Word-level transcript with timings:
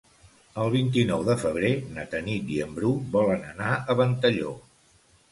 El 0.61 0.69
vint-i-nou 0.75 1.25
de 1.25 1.33
febrer 1.41 1.69
na 1.97 2.05
Tanit 2.13 2.49
i 2.55 2.57
en 2.65 2.73
Bru 2.77 2.93
volen 3.17 3.45
anar 3.51 3.75
a 3.75 3.97
Ventalló. 4.01 4.55